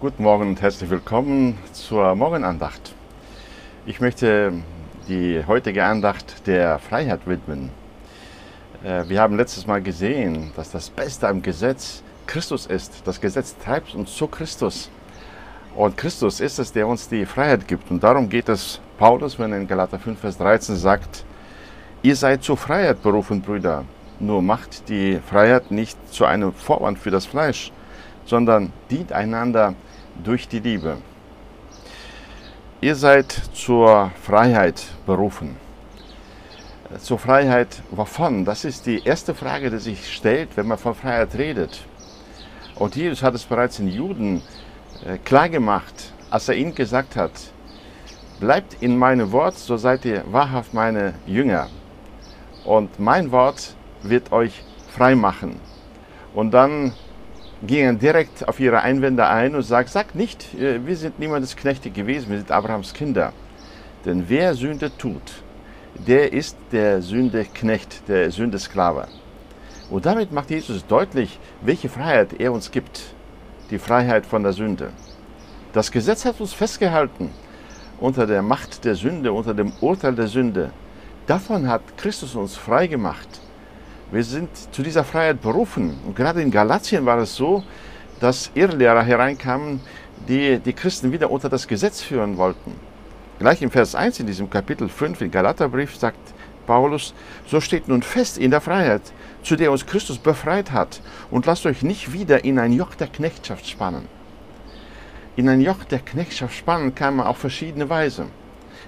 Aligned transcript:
Guten 0.00 0.22
Morgen 0.22 0.48
und 0.48 0.62
herzlich 0.62 0.88
willkommen 0.88 1.58
zur 1.74 2.14
Morgenandacht. 2.14 2.94
Ich 3.84 4.00
möchte 4.00 4.54
die 5.08 5.44
heutige 5.46 5.84
Andacht 5.84 6.46
der 6.46 6.78
Freiheit 6.78 7.26
widmen. 7.26 7.68
Äh, 8.82 9.06
wir 9.10 9.20
haben 9.20 9.36
letztes 9.36 9.66
Mal 9.66 9.82
gesehen, 9.82 10.52
dass 10.56 10.70
das 10.70 10.88
Beste 10.88 11.28
am 11.28 11.42
Gesetz 11.42 12.02
Christus 12.26 12.64
ist. 12.64 13.02
Das 13.04 13.20
Gesetz 13.20 13.54
treibt 13.62 13.94
uns 13.94 14.16
zu 14.16 14.26
Christus. 14.26 14.88
Und 15.76 15.98
Christus 15.98 16.40
ist 16.40 16.58
es, 16.58 16.72
der 16.72 16.86
uns 16.86 17.06
die 17.06 17.26
Freiheit 17.26 17.68
gibt. 17.68 17.90
Und 17.90 18.02
darum 18.02 18.30
geht 18.30 18.48
es 18.48 18.80
Paulus, 18.96 19.38
wenn 19.38 19.52
er 19.52 19.58
in 19.58 19.68
Galater 19.68 19.98
5, 19.98 20.18
Vers 20.18 20.38
13 20.38 20.76
sagt, 20.76 21.26
ihr 22.00 22.16
seid 22.16 22.42
zur 22.42 22.56
Freiheit 22.56 23.02
berufen, 23.02 23.42
Brüder. 23.42 23.84
Nur 24.18 24.40
macht 24.40 24.88
die 24.88 25.18
Freiheit 25.18 25.70
nicht 25.70 25.98
zu 26.10 26.24
einem 26.24 26.54
Vorwand 26.54 26.98
für 26.98 27.10
das 27.10 27.26
Fleisch, 27.26 27.70
sondern 28.24 28.72
dient 28.90 29.12
einander 29.12 29.74
durch 30.22 30.48
die 30.48 30.60
Liebe. 30.60 30.98
Ihr 32.80 32.94
seid 32.94 33.30
zur 33.52 34.10
Freiheit 34.22 34.82
berufen. 35.06 35.56
Zur 36.98 37.18
Freiheit 37.18 37.82
wovon? 37.90 38.44
Das 38.44 38.64
ist 38.64 38.86
die 38.86 39.04
erste 39.04 39.34
Frage, 39.34 39.70
die 39.70 39.78
sich 39.78 40.12
stellt, 40.12 40.56
wenn 40.56 40.66
man 40.66 40.78
von 40.78 40.94
Freiheit 40.94 41.34
redet. 41.34 41.84
Und 42.74 42.96
Jesus 42.96 43.22
hat 43.22 43.34
es 43.34 43.44
bereits 43.44 43.76
den 43.76 43.88
Juden 43.88 44.42
äh, 45.04 45.18
klargemacht, 45.18 46.12
als 46.30 46.48
er 46.48 46.56
ihnen 46.56 46.74
gesagt 46.74 47.16
hat, 47.16 47.32
bleibt 48.40 48.82
in 48.82 48.96
meinem 48.96 49.32
Wort, 49.32 49.58
so 49.58 49.76
seid 49.76 50.04
ihr 50.04 50.24
wahrhaft 50.30 50.72
meine 50.72 51.14
Jünger. 51.26 51.68
Und 52.64 52.98
mein 52.98 53.30
Wort 53.30 53.74
wird 54.02 54.32
euch 54.32 54.64
frei 54.88 55.14
machen. 55.14 55.60
Und 56.34 56.52
dann 56.52 56.92
gingen 57.62 57.98
direkt 57.98 58.48
auf 58.48 58.58
ihre 58.60 58.80
Einwände 58.82 59.26
ein 59.26 59.54
und 59.54 59.62
sagt, 59.62 59.90
sagt 59.90 60.14
nicht, 60.14 60.54
äh, 60.54 60.84
wir 60.84 60.96
sind 60.96 61.18
niemandes 61.18 61.56
Knechte 61.56 61.90
gewesen, 61.90 62.30
wir 62.30 62.38
sind 62.38 62.50
Abrahams 62.50 62.94
Kinder. 62.94 63.32
Denn 64.04 64.24
wer 64.28 64.54
Sünde 64.54 64.90
tut, 64.96 65.42
der 65.94 66.32
ist 66.32 66.56
der 66.72 67.02
Sündeknecht, 67.02 68.08
der 68.08 68.30
Sündesklave. 68.30 69.08
Und 69.90 70.06
damit 70.06 70.32
macht 70.32 70.50
Jesus 70.50 70.86
deutlich, 70.86 71.38
welche 71.60 71.88
Freiheit 71.88 72.40
er 72.40 72.52
uns 72.52 72.70
gibt. 72.70 73.14
Die 73.70 73.78
Freiheit 73.78 74.24
von 74.24 74.42
der 74.42 74.52
Sünde. 74.52 74.90
Das 75.72 75.90
Gesetz 75.90 76.24
hat 76.24 76.40
uns 76.40 76.52
festgehalten 76.52 77.30
unter 78.00 78.26
der 78.26 78.42
Macht 78.42 78.84
der 78.84 78.94
Sünde, 78.94 79.32
unter 79.32 79.52
dem 79.52 79.72
Urteil 79.80 80.14
der 80.14 80.26
Sünde. 80.26 80.70
Davon 81.26 81.68
hat 81.68 81.82
Christus 81.96 82.34
uns 82.34 82.56
frei 82.56 82.86
gemacht. 82.86 83.28
Wir 84.12 84.24
sind 84.24 84.48
zu 84.72 84.82
dieser 84.82 85.04
Freiheit 85.04 85.40
berufen. 85.40 85.98
Und 86.04 86.16
gerade 86.16 86.42
in 86.42 86.50
Galatien 86.50 87.06
war 87.06 87.18
es 87.18 87.36
so, 87.36 87.62
dass 88.18 88.50
Irrlehrer 88.54 89.02
hereinkamen, 89.02 89.80
die 90.28 90.58
die 90.58 90.72
Christen 90.72 91.12
wieder 91.12 91.30
unter 91.30 91.48
das 91.48 91.68
Gesetz 91.68 92.02
führen 92.02 92.36
wollten. 92.36 92.74
Gleich 93.38 93.62
im 93.62 93.70
Vers 93.70 93.94
1 93.94 94.20
in 94.20 94.26
diesem 94.26 94.50
Kapitel 94.50 94.88
5 94.88 95.20
im 95.20 95.30
Galaterbrief 95.30 95.96
sagt 95.96 96.18
Paulus, 96.66 97.14
so 97.46 97.60
steht 97.60 97.88
nun 97.88 98.02
fest 98.02 98.36
in 98.36 98.50
der 98.50 98.60
Freiheit, 98.60 99.02
zu 99.42 99.56
der 99.56 99.72
uns 99.72 99.86
Christus 99.86 100.18
befreit 100.18 100.72
hat, 100.72 101.00
und 101.30 101.46
lasst 101.46 101.64
euch 101.64 101.82
nicht 101.82 102.12
wieder 102.12 102.44
in 102.44 102.58
ein 102.58 102.72
Joch 102.72 102.94
der 102.94 103.06
Knechtschaft 103.06 103.66
spannen. 103.66 104.06
In 105.36 105.48
ein 105.48 105.60
Joch 105.60 105.84
der 105.84 106.00
Knechtschaft 106.00 106.54
spannen 106.54 106.94
kann 106.94 107.16
man 107.16 107.26
auf 107.26 107.38
verschiedene 107.38 107.88
Weise. 107.88 108.26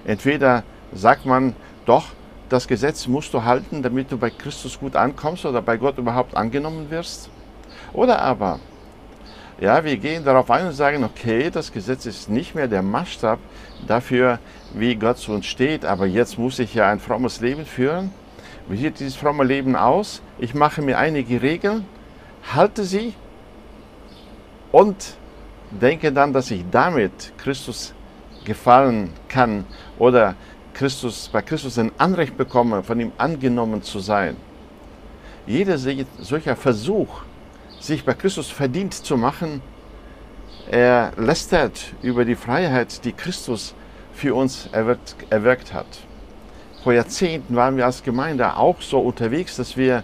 Entweder 0.05 0.63
sagt 0.93 1.25
man, 1.25 1.55
doch, 1.85 2.07
das 2.53 2.67
Gesetz 2.67 3.07
musst 3.07 3.33
du 3.33 3.43
halten, 3.43 3.81
damit 3.81 4.11
du 4.11 4.17
bei 4.17 4.29
Christus 4.29 4.79
gut 4.79 4.95
ankommst 4.95 5.43
oder 5.43 5.59
bei 5.61 5.75
Gott 5.75 5.97
überhaupt 5.97 6.37
angenommen 6.37 6.91
wirst. 6.91 7.31
Oder 7.93 8.21
aber, 8.21 8.59
ja, 9.59 9.83
wir 9.83 9.97
gehen 9.97 10.23
darauf 10.23 10.51
ein 10.51 10.67
und 10.67 10.73
sagen, 10.73 11.03
okay, 11.03 11.49
das 11.49 11.71
Gesetz 11.71 12.05
ist 12.05 12.29
nicht 12.29 12.53
mehr 12.53 12.67
der 12.67 12.83
Maßstab 12.83 13.39
dafür, 13.87 14.37
wie 14.75 14.93
Gott 14.95 15.17
zu 15.17 15.31
uns 15.31 15.47
steht, 15.47 15.83
aber 15.83 16.05
jetzt 16.05 16.37
muss 16.37 16.59
ich 16.59 16.75
ja 16.75 16.91
ein 16.91 16.99
frommes 16.99 17.41
Leben 17.41 17.65
führen. 17.65 18.11
Wie 18.67 18.77
sieht 18.77 18.99
dieses 18.99 19.15
fromme 19.15 19.43
Leben 19.43 19.75
aus? 19.75 20.21
Ich 20.37 20.53
mache 20.53 20.83
mir 20.83 20.99
einige 20.99 21.41
Regeln, 21.41 21.87
halte 22.53 22.83
sie 22.83 23.15
und 24.71 25.17
denke 25.71 26.11
dann, 26.11 26.33
dass 26.33 26.51
ich 26.51 26.63
damit 26.69 27.33
Christus 27.39 27.95
gefallen 28.45 29.11
kann 29.27 29.65
oder 29.97 30.35
Christus, 30.73 31.29
bei 31.31 31.41
Christus 31.41 31.77
ein 31.77 31.91
Anrecht 31.97 32.37
bekomme, 32.37 32.83
von 32.83 32.99
ihm 32.99 33.11
angenommen 33.17 33.83
zu 33.83 33.99
sein. 33.99 34.35
Jeder 35.45 35.77
solcher 35.77 36.55
Versuch, 36.55 37.21
sich 37.79 38.03
bei 38.05 38.13
Christus 38.13 38.49
verdient 38.49 38.93
zu 38.93 39.17
machen, 39.17 39.61
er 40.71 41.11
lästert 41.17 41.93
über 42.01 42.23
die 42.23 42.35
Freiheit, 42.35 43.03
die 43.03 43.11
Christus 43.11 43.75
für 44.13 44.33
uns 44.33 44.69
erwirkt, 44.71 45.15
erwirkt 45.29 45.73
hat. 45.73 45.85
Vor 46.83 46.93
Jahrzehnten 46.93 47.55
waren 47.55 47.77
wir 47.77 47.85
als 47.85 48.03
Gemeinde 48.03 48.55
auch 48.55 48.81
so 48.81 48.99
unterwegs, 48.99 49.57
dass 49.57 49.75
wir 49.75 50.03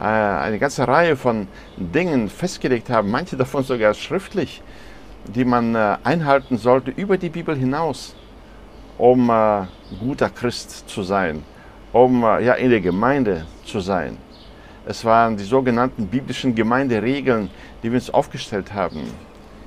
äh, 0.00 0.04
eine 0.04 0.58
ganze 0.58 0.86
Reihe 0.86 1.16
von 1.16 1.46
Dingen 1.76 2.28
festgelegt 2.28 2.90
haben, 2.90 3.10
manche 3.10 3.36
davon 3.36 3.62
sogar 3.62 3.94
schriftlich, 3.94 4.62
die 5.26 5.44
man 5.44 5.74
äh, 5.74 5.96
einhalten 6.02 6.58
sollte 6.58 6.90
über 6.90 7.16
die 7.16 7.28
Bibel 7.28 7.56
hinaus 7.56 8.16
um 8.98 9.30
äh, 9.30 9.62
guter 10.00 10.30
Christ 10.30 10.88
zu 10.88 11.02
sein, 11.02 11.42
um 11.92 12.24
äh, 12.24 12.44
ja, 12.44 12.54
in 12.54 12.70
der 12.70 12.80
Gemeinde 12.80 13.46
zu 13.64 13.80
sein. 13.80 14.16
Es 14.84 15.04
waren 15.04 15.36
die 15.36 15.44
sogenannten 15.44 16.06
biblischen 16.06 16.54
Gemeinderegeln, 16.54 17.50
die 17.82 17.90
wir 17.90 17.98
uns 17.98 18.10
aufgestellt 18.10 18.74
haben. 18.74 19.02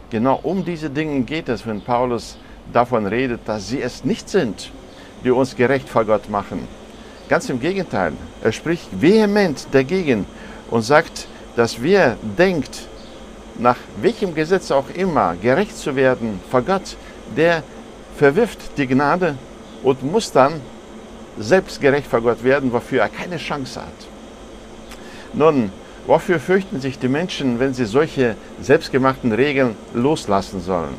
Genau 0.09 0.39
um 0.43 0.63
diese 0.63 0.89
Dinge 0.89 1.21
geht 1.21 1.49
es, 1.49 1.65
wenn 1.65 1.81
Paulus 1.81 2.37
davon 2.71 3.05
redet, 3.05 3.41
dass 3.45 3.69
sie 3.69 3.81
es 3.81 4.03
nicht 4.03 4.29
sind, 4.29 4.71
die 5.23 5.31
uns 5.31 5.55
gerecht 5.55 5.87
vor 5.87 6.05
Gott 6.05 6.29
machen. 6.29 6.67
Ganz 7.29 7.49
im 7.49 7.59
Gegenteil, 7.59 8.13
er 8.43 8.51
spricht 8.51 9.01
vehement 9.01 9.67
dagegen 9.71 10.25
und 10.69 10.83
sagt, 10.83 11.27
dass 11.55 11.81
wer 11.81 12.17
denkt, 12.37 12.87
nach 13.57 13.77
welchem 14.01 14.35
Gesetz 14.35 14.69
auch 14.71 14.89
immer 14.93 15.35
gerecht 15.35 15.77
zu 15.77 15.95
werden 15.95 16.39
vor 16.51 16.61
Gott, 16.61 16.97
der 17.35 17.63
verwirft 18.17 18.77
die 18.77 18.87
Gnade 18.87 19.35
und 19.83 20.03
muss 20.03 20.31
dann 20.31 20.61
selbstgerecht 21.37 22.07
vor 22.07 22.21
Gott 22.21 22.43
werden, 22.43 22.71
wofür 22.71 23.01
er 23.01 23.09
keine 23.09 23.37
Chance 23.37 23.81
hat. 23.81 23.87
Nun, 25.33 25.71
wofür 26.07 26.39
fürchten 26.39 26.79
sich 26.79 26.97
die 26.97 27.09
Menschen, 27.09 27.59
wenn 27.59 27.73
sie 27.73 27.85
solche 27.85 28.35
selbstgemachten 28.61 29.31
Regeln 29.33 29.75
loslassen 29.93 30.61
sollen? 30.61 30.95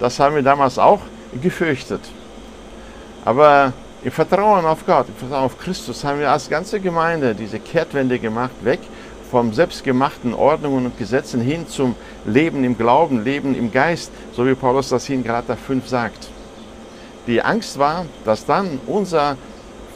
Das 0.00 0.20
haben 0.20 0.34
wir 0.34 0.42
damals 0.42 0.78
auch 0.78 1.00
gefürchtet. 1.40 2.00
Aber 3.24 3.72
im 4.02 4.12
Vertrauen 4.12 4.66
auf 4.66 4.84
Gott, 4.84 5.08
im 5.08 5.14
Vertrauen 5.14 5.44
auf 5.44 5.58
Christus 5.58 6.04
haben 6.04 6.20
wir 6.20 6.30
als 6.30 6.50
ganze 6.50 6.78
Gemeinde 6.78 7.34
diese 7.34 7.58
Kehrtwende 7.58 8.18
gemacht, 8.18 8.52
weg 8.62 8.80
vom 9.30 9.54
selbstgemachten 9.54 10.34
Ordnungen 10.34 10.86
und 10.86 10.98
Gesetzen 10.98 11.40
hin 11.40 11.66
zum 11.66 11.96
Leben 12.26 12.62
im 12.64 12.76
Glauben, 12.76 13.24
Leben 13.24 13.56
im 13.56 13.72
Geist, 13.72 14.12
so 14.32 14.46
wie 14.46 14.54
Paulus 14.54 14.90
das 14.90 15.06
hier 15.06 15.16
in 15.16 15.24
Galater 15.24 15.56
5 15.56 15.88
sagt. 15.88 16.28
Die 17.26 17.42
Angst 17.42 17.78
war, 17.78 18.04
dass 18.24 18.44
dann 18.44 18.80
unser 18.86 19.36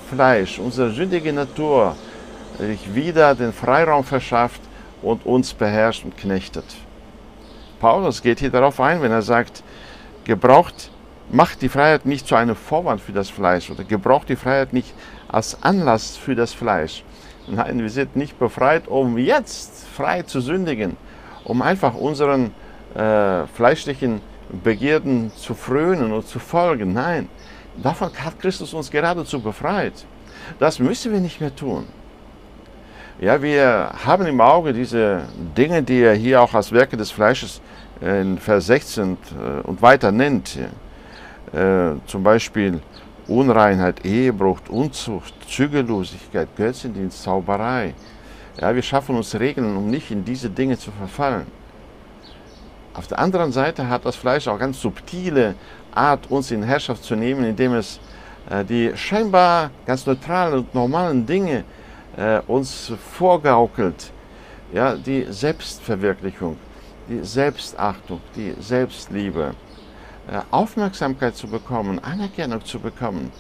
Fleisch, 0.09 0.59
unsere 0.59 0.91
sündige 0.91 1.33
Natur 1.33 1.95
sich 2.59 2.95
wieder 2.95 3.35
den 3.35 3.53
Freiraum 3.53 4.03
verschafft 4.03 4.63
und 5.03 5.27
uns 5.27 5.53
beherrscht 5.53 6.05
und 6.05 6.17
knechtet. 6.17 6.65
Paulus 7.81 8.23
geht 8.23 8.41
hier 8.41 8.51
darauf 8.51 8.81
ein, 8.81 9.03
wenn 9.03 9.13
er 9.13 9.23
sagt, 9.23 9.63
gebraucht, 10.25 10.91
macht 11.31 11.63
die 11.63 11.69
Freiheit 11.69 12.07
nicht 12.07 12.27
zu 12.27 12.35
einem 12.35 12.57
Vorwand 12.57 13.01
für 13.01 13.13
das 13.13 13.29
Fleisch 13.29 13.71
oder 13.71 13.85
gebraucht 13.85 14.29
die 14.31 14.37
Freiheit 14.37 14.73
nicht 14.73 14.95
als 15.29 15.63
Anlass 15.63 16.17
für 16.17 16.35
das 16.35 16.55
Fleisch. 16.55 17.05
Nein, 17.47 17.81
wir 17.81 17.91
sind 17.91 18.17
nicht 18.17 18.39
befreit, 18.39 18.89
um 18.89 19.19
jetzt 19.19 19.87
frei 19.95 20.23
zu 20.23 20.41
sündigen, 20.41 20.97
um 21.45 21.63
einfach 21.63 21.95
unseren 21.95 22.53
äh, 22.95 23.47
fleischlichen 23.47 24.21
Begierden 24.63 25.31
zu 25.37 25.55
frönen 25.55 26.13
und 26.13 26.27
zu 26.27 26.39
folgen. 26.39 26.93
Nein, 26.93 27.29
davon 27.83 28.11
hat 28.25 28.39
Christus 28.41 28.73
uns 28.75 28.91
geradezu 28.91 29.41
befreit. 29.41 30.05
Das 30.59 30.79
müssen 30.79 31.13
wir 31.13 31.21
nicht 31.21 31.41
mehr 31.41 31.55
tun. 31.55 31.87
Ja, 33.21 33.43
wir 33.43 33.93
haben 34.07 34.27
im 34.27 34.41
Auge 34.41 34.73
diese 34.73 35.23
Dinge, 35.57 35.83
die 35.83 36.01
er 36.03 36.15
hier 36.15 36.41
auch 36.41 36.55
als 36.55 36.71
Werke 36.71 36.97
des 36.97 37.11
Fleisches 37.11 37.61
in 38.01 38.39
Vers 38.39 38.67
16 38.67 39.17
äh, 39.17 39.67
und 39.67 39.83
weiter 39.83 40.13
nennt. 40.13 40.57
Äh, 40.57 41.95
zum 42.07 42.23
Beispiel 42.23 42.81
Unreinheit, 43.27 44.05
Ehebruch, 44.05 44.61
Unzucht, 44.69 45.35
Zügellosigkeit, 45.49 46.49
Götzendienst, 46.57 47.23
Zauberei. 47.23 47.95
Ja, 48.61 48.75
wir 48.75 48.83
schaffen 48.83 49.17
uns 49.17 49.39
Regeln, 49.39 49.77
um 49.77 49.91
nicht 49.91 50.11
in 50.11 50.25
diese 50.25 50.49
Dinge 50.49 50.79
zu 50.79 50.91
verfallen. 50.91 51.47
Auf 52.99 53.07
der 53.07 53.21
anderen 53.21 53.53
Seite 53.53 53.89
hat 53.89 54.05
das 54.05 54.17
Fleisch 54.17 54.49
auch 54.49 54.59
ganz 54.59 54.81
subtile 54.81 55.55
Art, 55.95 56.29
uns 56.33 56.51
in 56.51 56.65
Herrschaft 56.65 57.05
zu 57.05 57.15
nehmen, 57.15 57.45
indem 57.45 57.75
es 57.75 58.01
äh, 58.51 58.65
die 58.65 58.91
scheinbar 58.97 59.71
ganz 59.87 60.05
neutralen 60.05 60.55
und 60.55 60.75
normalen 60.75 61.25
Dinge 61.25 61.63
äh, 62.17 62.41
uns 62.49 62.93
vorgaukelt. 63.17 64.11
Ja, 64.73 64.97
die 64.97 65.29
Selbstverwirklichung, 65.31 66.57
die 67.09 67.23
Selbstachtung, 67.23 68.21
die 68.35 68.53
Selbstliebe, 68.59 69.55
äh, 70.29 70.41
Aufmerksamkeit 70.51 71.37
zu 71.37 71.47
bekommen, 71.47 72.01
Anerkennung 72.01 72.65
zu 72.65 72.81
bekommen. 72.81 73.31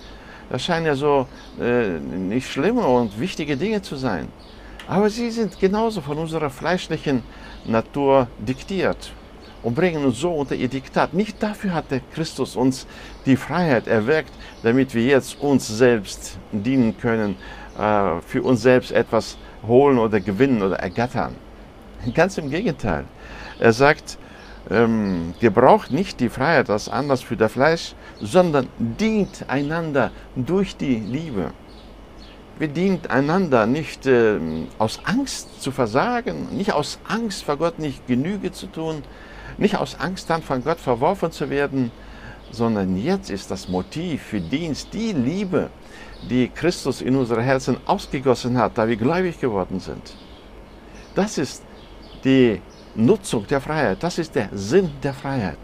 Das 0.50 0.62
scheinen 0.62 0.86
ja 0.86 0.94
so 0.94 1.26
nicht 1.58 2.48
schlimme 2.50 2.86
und 2.86 3.20
wichtige 3.20 3.56
Dinge 3.56 3.82
zu 3.82 3.96
sein. 3.96 4.28
Aber 4.86 5.10
sie 5.10 5.30
sind 5.30 5.58
genauso 5.58 6.00
von 6.00 6.16
unserer 6.16 6.48
fleischlichen 6.48 7.22
Natur 7.66 8.28
diktiert 8.38 9.12
und 9.62 9.74
bringen 9.74 10.04
uns 10.04 10.18
so 10.18 10.32
unter 10.32 10.54
ihr 10.54 10.68
Diktat. 10.68 11.14
Nicht 11.14 11.42
dafür 11.42 11.74
hat 11.74 11.90
der 11.90 12.00
Christus 12.12 12.56
uns 12.56 12.86
die 13.26 13.36
Freiheit 13.36 13.86
erweckt, 13.86 14.32
damit 14.62 14.94
wir 14.94 15.02
jetzt 15.02 15.40
uns 15.40 15.66
selbst 15.66 16.38
dienen 16.52 16.96
können, 16.98 17.36
äh, 17.78 18.20
für 18.26 18.42
uns 18.42 18.62
selbst 18.62 18.92
etwas 18.92 19.36
holen 19.66 19.98
oder 19.98 20.20
gewinnen 20.20 20.62
oder 20.62 20.76
ergattern. 20.76 21.34
Ganz 22.14 22.38
im 22.38 22.50
Gegenteil. 22.50 23.04
Er 23.58 23.72
sagt, 23.72 24.18
ähm, 24.70 25.34
gebraucht 25.40 25.90
nicht 25.90 26.20
die 26.20 26.28
Freiheit 26.28 26.70
als 26.70 26.88
Anlass 26.88 27.22
für 27.22 27.36
das 27.36 27.52
Fleisch, 27.52 27.94
sondern 28.20 28.68
dient 28.78 29.44
einander 29.48 30.10
durch 30.36 30.76
die 30.76 30.96
Liebe. 30.96 31.52
Wir 32.58 32.68
dient 32.68 33.10
einander 33.10 33.66
nicht 33.66 34.06
äh, 34.06 34.38
aus 34.78 35.00
Angst 35.04 35.62
zu 35.62 35.70
versagen, 35.70 36.48
nicht 36.56 36.72
aus 36.72 36.98
Angst 37.08 37.44
vor 37.44 37.56
Gott 37.56 37.78
nicht 37.78 38.06
Genüge 38.06 38.52
zu 38.52 38.66
tun, 38.66 39.02
nicht 39.56 39.76
aus 39.76 39.98
Angst 39.98 40.28
dann 40.30 40.42
von 40.42 40.62
Gott 40.62 40.78
verworfen 40.78 41.32
zu 41.32 41.50
werden, 41.50 41.90
sondern 42.50 42.96
jetzt 42.96 43.30
ist 43.30 43.50
das 43.50 43.68
Motiv 43.68 44.22
für 44.22 44.40
Dienst 44.40 44.92
die 44.92 45.12
Liebe, 45.12 45.70
die 46.28 46.48
Christus 46.48 47.00
in 47.00 47.16
unsere 47.16 47.42
Herzen 47.42 47.76
ausgegossen 47.86 48.58
hat, 48.58 48.76
da 48.76 48.88
wir 48.88 48.96
gläubig 48.96 49.40
geworden 49.40 49.80
sind. 49.80 50.14
Das 51.14 51.38
ist 51.38 51.62
die 52.24 52.60
Nutzung 52.94 53.46
der 53.46 53.60
Freiheit, 53.60 54.02
das 54.02 54.18
ist 54.18 54.34
der 54.34 54.48
Sinn 54.52 54.90
der 55.02 55.14
Freiheit, 55.14 55.58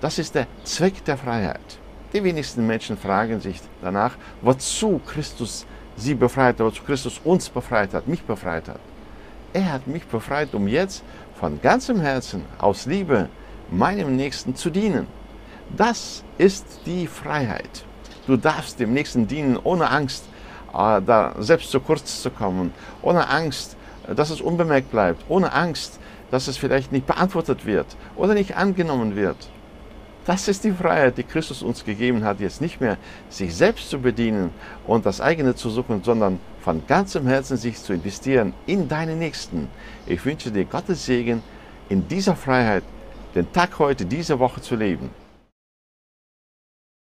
das 0.00 0.18
ist 0.18 0.34
der 0.34 0.46
Zweck 0.64 1.04
der 1.04 1.16
Freiheit. 1.16 1.78
Die 2.12 2.24
wenigsten 2.24 2.66
Menschen 2.66 2.96
fragen 2.96 3.40
sich 3.40 3.60
danach, 3.82 4.16
wozu 4.40 5.00
Christus 5.06 5.66
sie 5.96 6.14
befreit 6.14 6.58
hat, 6.58 6.66
wozu 6.66 6.82
Christus 6.82 7.20
uns 7.22 7.48
befreit 7.48 7.94
hat, 7.94 8.08
mich 8.08 8.22
befreit 8.22 8.68
hat. 8.68 8.80
Er 9.52 9.72
hat 9.72 9.88
mich 9.88 10.06
befreit, 10.06 10.54
um 10.54 10.68
jetzt 10.68 11.02
von 11.34 11.60
ganzem 11.60 12.00
Herzen, 12.00 12.44
aus 12.58 12.86
Liebe, 12.86 13.28
meinem 13.68 14.14
Nächsten 14.14 14.54
zu 14.54 14.70
dienen. 14.70 15.08
Das 15.76 16.22
ist 16.38 16.66
die 16.86 17.08
Freiheit. 17.08 17.84
Du 18.28 18.36
darfst 18.36 18.78
dem 18.78 18.92
Nächsten 18.92 19.26
dienen 19.26 19.56
ohne 19.56 19.90
Angst, 19.90 20.24
äh, 20.72 21.02
da 21.02 21.34
selbst 21.38 21.72
zu 21.72 21.80
kurz 21.80 22.22
zu 22.22 22.30
kommen, 22.30 22.72
ohne 23.02 23.28
Angst, 23.28 23.76
dass 24.14 24.30
es 24.30 24.40
unbemerkt 24.40 24.92
bleibt, 24.92 25.24
ohne 25.28 25.52
Angst, 25.52 25.98
dass 26.30 26.46
es 26.46 26.56
vielleicht 26.56 26.92
nicht 26.92 27.06
beantwortet 27.06 27.66
wird 27.66 27.96
oder 28.14 28.34
nicht 28.34 28.56
angenommen 28.56 29.16
wird. 29.16 29.50
Das 30.26 30.48
ist 30.48 30.64
die 30.64 30.72
Freiheit, 30.72 31.16
die 31.16 31.22
Christus 31.22 31.62
uns 31.62 31.84
gegeben 31.84 32.24
hat, 32.24 32.40
jetzt 32.40 32.60
nicht 32.60 32.80
mehr 32.80 32.98
sich 33.30 33.54
selbst 33.54 33.88
zu 33.88 33.98
bedienen 34.00 34.50
und 34.86 35.06
das 35.06 35.20
eigene 35.20 35.54
zu 35.54 35.70
suchen, 35.70 36.02
sondern 36.04 36.38
von 36.60 36.86
ganzem 36.86 37.26
Herzen 37.26 37.56
sich 37.56 37.78
zu 37.78 37.94
investieren 37.94 38.52
in 38.66 38.86
deinen 38.86 39.18
Nächsten. 39.18 39.68
Ich 40.06 40.24
wünsche 40.24 40.50
dir 40.50 40.66
Gottes 40.66 41.06
Segen, 41.06 41.42
in 41.88 42.06
dieser 42.06 42.36
Freiheit 42.36 42.84
den 43.34 43.50
Tag 43.52 43.78
heute, 43.78 44.04
diese 44.04 44.38
Woche 44.38 44.60
zu 44.60 44.76
leben. 44.76 45.10